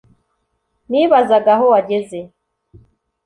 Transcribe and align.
nibazaga 0.89 1.51
aho 1.55 1.65
wageze 1.73 2.19